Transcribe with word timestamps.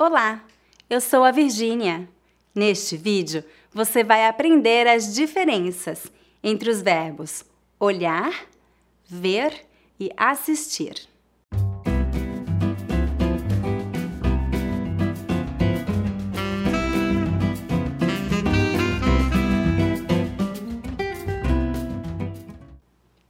Olá, 0.00 0.44
eu 0.88 1.00
sou 1.00 1.24
a 1.24 1.32
Virgínia. 1.32 2.08
Neste 2.54 2.96
vídeo, 2.96 3.42
você 3.72 4.04
vai 4.04 4.28
aprender 4.28 4.86
as 4.86 5.12
diferenças 5.12 6.06
entre 6.40 6.70
os 6.70 6.80
verbos 6.80 7.44
olhar, 7.80 8.46
ver 9.04 9.66
e 9.98 10.08
assistir. 10.16 10.94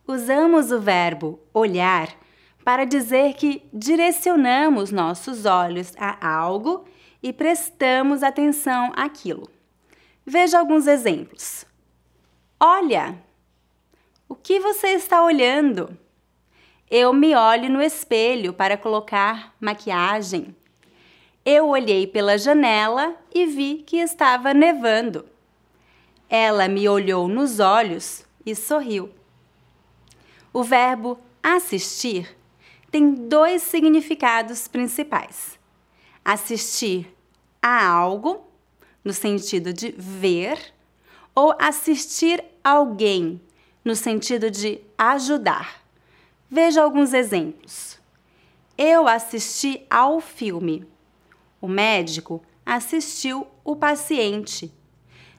Usamos 0.06 0.70
o 0.70 0.78
verbo 0.78 1.40
olhar 1.54 2.14
para 2.68 2.84
dizer 2.84 3.32
que 3.32 3.66
direcionamos 3.72 4.92
nossos 4.92 5.46
olhos 5.46 5.94
a 5.96 6.28
algo 6.28 6.84
e 7.22 7.32
prestamos 7.32 8.22
atenção 8.22 8.92
àquilo. 8.95 9.48
Veja 10.26 10.59
alguns 10.59 10.86
exemplos. 10.86 11.64
Olha! 12.60 13.18
O 14.28 14.34
que 14.34 14.60
você 14.60 14.88
está 14.88 15.24
olhando? 15.24 15.96
Eu 16.90 17.10
me 17.14 17.34
olho 17.34 17.70
no 17.70 17.80
espelho 17.80 18.52
para 18.52 18.76
colocar 18.76 19.54
maquiagem. 19.59 20.54
Eu 21.46 21.68
olhei 21.68 22.06
pela 22.06 22.37
janela 22.37 23.16
e 23.34 23.46
vi 23.46 23.76
que 23.76 23.96
estava 23.96 24.52
nevando. 24.52 25.24
Ela 26.28 26.68
me 26.68 26.87
olhou 26.87 27.28
nos 27.28 27.60
olhos 27.60 28.26
e 28.45 28.54
sorriu. 28.54 29.10
O 30.52 30.62
verbo 30.62 31.18
assistir 31.42 32.37
tem 32.91 33.12
dois 33.12 33.62
significados 33.62 34.69
principais: 34.69 35.59
assistir 36.24 37.15
a 37.62 37.87
algo, 37.87 38.46
no 39.05 39.12
sentido 39.12 39.73
de 39.73 39.95
ver, 39.96 40.59
ou 41.35 41.54
assistir 41.59 42.45
alguém, 42.62 43.40
no 43.85 43.95
sentido 43.95 44.51
de 44.51 44.80
ajudar. 44.96 45.82
Veja 46.51 46.82
alguns 46.82 47.12
exemplos. 47.12 47.99
Eu 48.77 49.07
assisti 49.07 49.84
ao 49.90 50.21
filme. 50.21 50.87
O 51.60 51.68
médico 51.68 52.43
assistiu 52.65 53.46
o 53.65 53.74
paciente. 53.74 54.73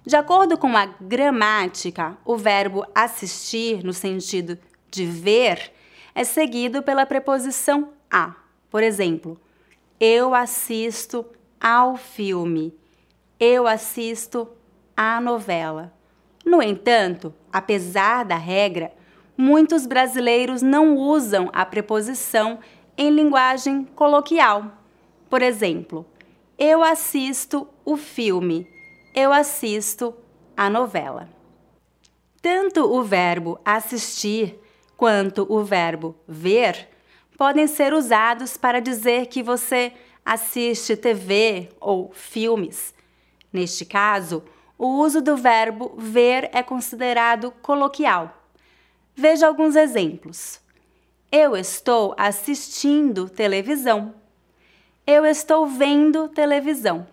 De 0.06 0.16
acordo 0.16 0.58
com 0.58 0.76
a 0.76 0.86
gramática, 0.86 2.18
o 2.26 2.36
verbo 2.36 2.86
assistir, 2.94 3.84
no 3.84 3.94
sentido 3.94 4.58
de 4.90 5.06
ver, 5.06 5.72
é 6.14 6.24
seguido 6.24 6.82
pela 6.84 7.06
preposição 7.06 7.90
a. 8.10 8.36
Por 8.70 8.84
exemplo, 8.84 9.40
eu 10.00 10.34
assisto 10.34 11.26
ao 11.60 11.98
filme. 11.98 12.74
Eu 13.40 13.68
assisto 13.68 14.48
à 14.96 15.20
novela. 15.20 15.94
No 16.46 16.62
entanto, 16.62 17.34
apesar 17.52 18.24
da 18.26 18.38
regra, 18.38 18.92
muitos 19.38 19.86
brasileiros 19.86 20.62
não 20.62 20.96
usam 20.98 21.50
a 21.54 21.66
preposição 21.66 22.60
em 22.98 23.10
linguagem 23.10 23.86
coloquial. 23.96 24.72
Por 25.30 25.42
exemplo, 25.42 26.06
eu 26.58 26.84
assisto 26.84 27.68
o 27.86 27.96
filme. 27.96 28.68
Eu 29.16 29.32
assisto 29.32 30.14
a 30.56 30.70
novela. 30.70 31.30
Tanto 32.42 32.82
o 32.82 33.04
verbo 33.04 33.60
assistir 33.64 34.60
quanto 35.00 35.48
o 35.50 35.64
verbo 35.64 36.14
ver 36.28 36.90
podem 37.38 37.68
ser 37.68 37.94
usados 37.94 38.58
para 38.58 38.82
dizer 38.82 39.28
que 39.28 39.42
você 39.42 39.94
assiste 40.26 40.98
TV 40.98 41.70
ou 41.80 42.12
filmes. 42.12 42.94
Neste 43.52 43.86
caso, 43.86 44.44
o 44.78 44.88
uso 45.00 45.22
do 45.22 45.38
verbo 45.38 45.94
ver 45.98 46.50
é 46.52 46.62
considerado 46.62 47.50
coloquial. 47.62 48.44
Veja 49.16 49.48
alguns 49.48 49.78
exemplos. 49.78 50.60
Eu 51.32 51.56
estou 51.56 52.14
assistindo 52.18 53.30
televisão. 53.30 54.14
Eu 55.08 55.26
estou 55.26 55.66
vendo 55.66 56.28
televisão. 56.28 57.08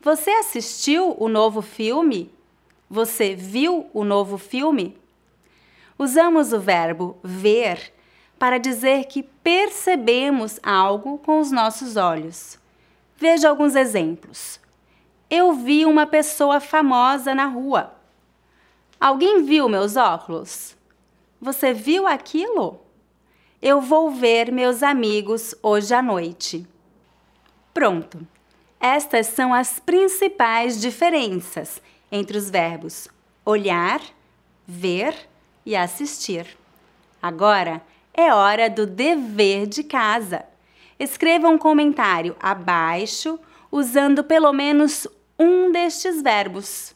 Você 0.00 0.30
assistiu 0.30 1.14
o 1.20 1.28
novo 1.28 1.62
filme? 1.62 2.34
Você 2.90 3.36
viu 3.36 3.88
o 3.94 4.02
novo 4.02 4.36
filme? 4.36 4.98
Usamos 5.98 6.52
o 6.52 6.60
verbo 6.60 7.18
ver 7.22 7.92
para 8.38 8.58
dizer 8.58 9.04
que 9.06 9.22
percebemos 9.22 10.60
algo 10.62 11.18
com 11.18 11.40
os 11.40 11.50
nossos 11.50 11.96
olhos. 11.96 12.58
Veja 13.16 13.48
alguns 13.48 13.74
exemplos. 13.74 14.60
Eu 15.30 15.52
vi 15.52 15.86
uma 15.86 16.06
pessoa 16.06 16.60
famosa 16.60 17.34
na 17.34 17.46
rua. 17.46 17.94
Alguém 19.00 19.42
viu 19.42 19.68
meus 19.68 19.96
óculos? 19.96 20.76
Você 21.40 21.72
viu 21.72 22.06
aquilo? 22.06 22.80
Eu 23.60 23.80
vou 23.80 24.10
ver 24.10 24.52
meus 24.52 24.82
amigos 24.82 25.54
hoje 25.62 25.94
à 25.94 26.02
noite. 26.02 26.66
Pronto! 27.72 28.26
Estas 28.78 29.28
são 29.28 29.54
as 29.54 29.80
principais 29.80 30.80
diferenças 30.80 31.80
entre 32.12 32.36
os 32.36 32.50
verbos 32.50 33.08
olhar, 33.46 34.00
ver 34.66 35.14
e 35.66 35.74
assistir. 35.74 36.46
Agora 37.20 37.82
é 38.14 38.32
hora 38.32 38.70
do 38.70 38.86
dever 38.86 39.66
de 39.66 39.82
casa. 39.82 40.44
Escreva 40.98 41.48
um 41.48 41.58
comentário 41.58 42.36
abaixo 42.40 43.38
usando 43.70 44.24
pelo 44.24 44.52
menos 44.52 45.06
um 45.38 45.70
destes 45.70 46.22
verbos. 46.22 46.94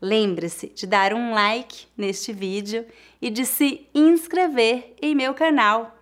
Lembre-se 0.00 0.68
de 0.68 0.86
dar 0.86 1.14
um 1.14 1.32
like 1.32 1.86
neste 1.96 2.32
vídeo 2.32 2.84
e 3.22 3.30
de 3.30 3.46
se 3.46 3.86
inscrever 3.94 4.94
em 5.00 5.14
meu 5.14 5.32
canal. 5.32 5.96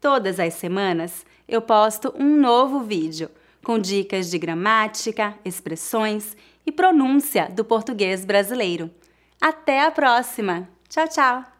Todas 0.00 0.40
as 0.40 0.54
semanas 0.54 1.24
eu 1.46 1.62
posto 1.62 2.12
um 2.18 2.36
novo 2.36 2.80
vídeo 2.80 3.30
com 3.64 3.78
dicas 3.78 4.30
de 4.30 4.38
gramática, 4.38 5.34
expressões 5.44 6.36
e 6.64 6.72
pronúncia 6.72 7.48
do 7.50 7.64
português 7.64 8.24
brasileiro. 8.24 8.90
Até 9.40 9.84
a 9.84 9.90
próxima! 9.90 10.68
Tchau, 10.88 11.06
tchau! 11.08 11.57